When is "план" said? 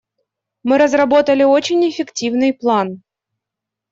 2.53-3.03